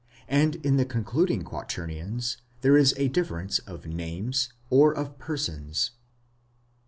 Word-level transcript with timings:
and 0.29 0.55
in 0.65 0.77
the 0.77 0.83
concluding 0.83 1.43
quaternions 1.43 2.37
there 2.61 2.75
is 2.75 2.91
a 2.97 3.07
difference 3.09 3.59
of 3.59 3.85
names 3.85 4.49
or 4.71 4.91
of 4.93 5.19
persons. 5.19 5.91